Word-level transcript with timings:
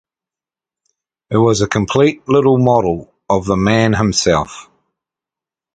It 1.29 1.37
was 1.37 1.61
a 1.61 1.67
complete 1.67 2.27
little 2.27 2.57
model 2.57 3.13
of 3.29 3.45
the 3.45 3.55
man 3.55 3.93
himself. 3.93 4.67